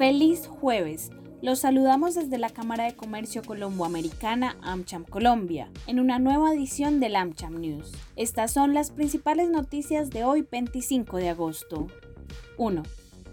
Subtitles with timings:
[0.00, 1.10] Feliz jueves.
[1.42, 7.16] Los saludamos desde la Cámara de Comercio Colomboamericana AmCham Colombia, en una nueva edición del
[7.16, 7.92] AmCham News.
[8.16, 11.88] Estas son las principales noticias de hoy 25 de agosto.
[12.56, 12.82] 1.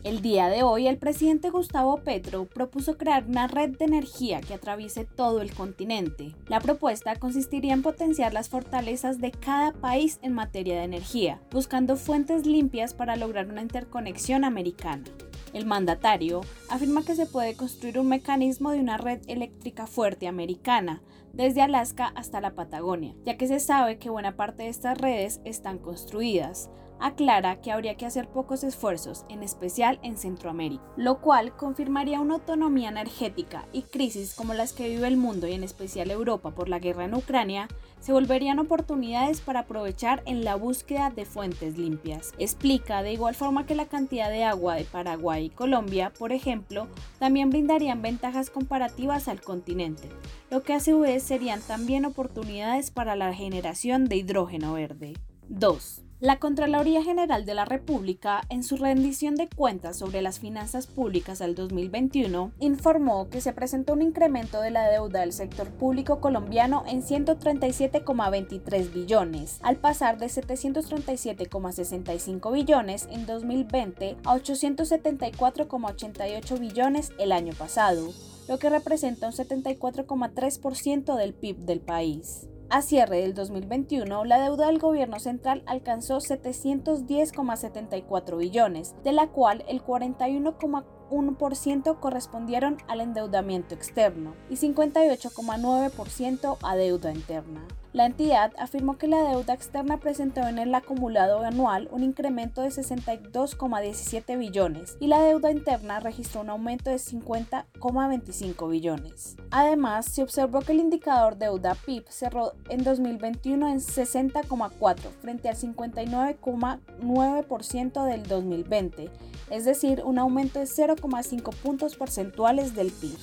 [0.04, 4.54] El día de hoy, el presidente Gustavo Petro propuso crear una red de energía que
[4.54, 6.36] atraviese todo el continente.
[6.50, 11.96] La propuesta consistiría en potenciar las fortalezas de cada país en materia de energía, buscando
[11.96, 15.06] fuentes limpias para lograr una interconexión americana.
[15.54, 21.02] El mandatario afirma que se puede construir un mecanismo de una red eléctrica fuerte americana,
[21.34, 25.40] desde Alaska hasta la Patagonia, ya que se sabe que buena parte de estas redes
[25.46, 31.56] están construidas, aclara que habría que hacer pocos esfuerzos, en especial en Centroamérica, lo cual
[31.56, 36.12] confirmaría una autonomía energética y crisis como las que vive el mundo y en especial
[36.12, 37.68] Europa por la guerra en Ucrania,
[38.00, 42.34] se volverían oportunidades para aprovechar en la búsqueda de fuentes limpias.
[42.38, 46.88] Explica de igual forma que la cantidad de agua de Paraguay y Colombia, por ejemplo,
[47.20, 50.10] también brindarían ventajas comparativas al continente,
[50.50, 55.14] lo que a su vez serían también oportunidades para la generación de hidrógeno verde.
[55.50, 56.07] 2.
[56.20, 61.38] La Contraloría General de la República, en su rendición de cuentas sobre las finanzas públicas
[61.38, 66.84] del 2021, informó que se presentó un incremento de la deuda del sector público colombiano
[66.88, 77.54] en 137,23 billones, al pasar de 737,65 billones en 2020 a 874,88 billones el año
[77.54, 78.12] pasado,
[78.48, 82.48] lo que representa un 74,3% del PIB del país.
[82.70, 89.64] A cierre del 2021, la deuda del gobierno central alcanzó 710,74 billones, de la cual
[89.70, 97.66] el 41,1% correspondieron al endeudamiento externo y 58,9% a deuda interna.
[97.98, 102.68] La entidad afirmó que la deuda externa presentó en el acumulado anual un incremento de
[102.68, 109.36] 62,17 billones y la deuda interna registró un aumento de 50,25 billones.
[109.50, 115.56] Además, se observó que el indicador deuda PIB cerró en 2021 en 60,4 frente al
[115.56, 119.10] 59,9% del 2020,
[119.50, 123.18] es decir, un aumento de 0,5 puntos porcentuales del PIB.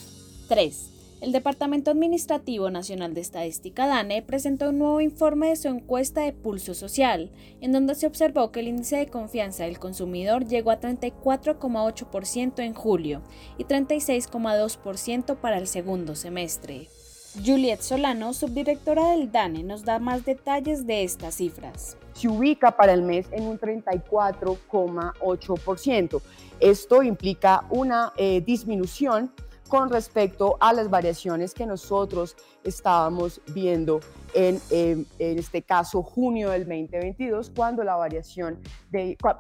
[0.48, 0.93] 3.
[1.24, 6.34] El Departamento Administrativo Nacional de Estadística DANE presentó un nuevo informe de su encuesta de
[6.34, 7.30] pulso social,
[7.62, 12.74] en donde se observó que el índice de confianza del consumidor llegó a 34,8% en
[12.74, 13.22] julio
[13.56, 16.88] y 36,2% para el segundo semestre.
[17.42, 21.96] Juliet Solano, subdirectora del DANE, nos da más detalles de estas cifras.
[22.12, 26.20] Se ubica para el mes en un 34,8%.
[26.60, 29.32] Esto implica una eh, disminución
[29.68, 34.00] con respecto a las variaciones que nosotros estábamos viendo
[34.34, 38.58] en, en, este caso junio del 2022, cuando la variación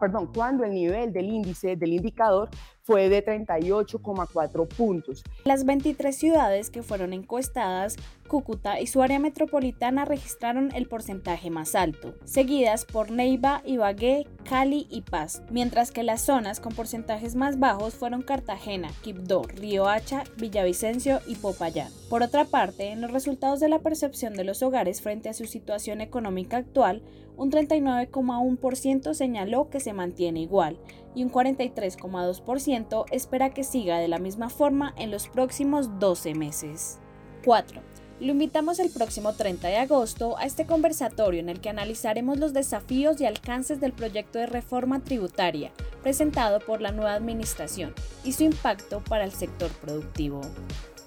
[0.00, 2.48] perdón, cuando el nivel del índice del indicador
[2.82, 5.24] fue de 38,4 puntos.
[5.44, 7.96] Las 23 ciudades que fueron encuestadas,
[8.28, 14.86] Cúcuta y su área metropolitana registraron el porcentaje más alto, seguidas por Neiva, Ibagué, Cali
[14.90, 19.42] y Paz, mientras que las zonas con porcentajes más bajos fueron Cartagena, Quibdó,
[19.88, 21.90] Hacha, Villavicencio y Popayán.
[22.10, 25.46] Por otra parte, en los resultados de la percepción de los hogares frente a su
[25.46, 27.02] situación económica actual,
[27.36, 30.78] un 39,1% señaló que se mantiene igual
[31.14, 36.98] y un 43,2% espera que siga de la misma forma en los próximos 12 meses.
[37.44, 37.93] 4.
[38.20, 42.52] Lo invitamos el próximo 30 de agosto a este conversatorio en el que analizaremos los
[42.52, 47.92] desafíos y alcances del proyecto de reforma tributaria presentado por la nueva administración
[48.22, 50.42] y su impacto para el sector productivo.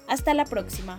[0.06, 0.98] Hasta la próxima.